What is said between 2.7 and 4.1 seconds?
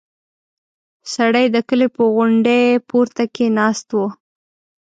پورته کې ناست و.